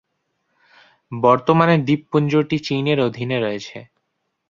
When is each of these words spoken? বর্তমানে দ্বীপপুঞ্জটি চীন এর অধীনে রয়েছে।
বর্তমানে 1.11 1.75
দ্বীপপুঞ্জটি 1.85 2.57
চীন 2.59 2.85
এর 2.87 2.99
অধীনে 3.07 3.37
রয়েছে। 3.39 3.77